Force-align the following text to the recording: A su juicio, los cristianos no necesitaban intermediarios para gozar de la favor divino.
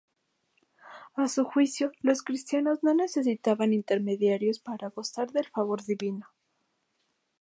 A 1.13 1.27
su 1.27 1.43
juicio, 1.45 1.91
los 2.01 2.23
cristianos 2.23 2.79
no 2.81 2.95
necesitaban 2.95 3.71
intermediarios 3.71 4.57
para 4.57 4.89
gozar 4.89 5.31
de 5.31 5.43
la 5.43 5.49
favor 5.51 5.85
divino. 5.85 6.25